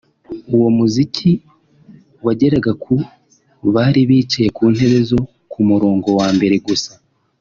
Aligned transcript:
uwo 0.55 0.67
muziki 0.77 1.31
wageraga 2.25 2.71
ku 2.83 2.95
bari 3.73 4.01
bicaye 4.09 4.49
ku 4.57 4.63
ntebe 4.73 4.99
zo 5.09 5.19
ku 5.51 5.59
murongo 5.69 6.07
wa 6.19 6.27
mbere 6.37 6.55
gusa 6.67 6.91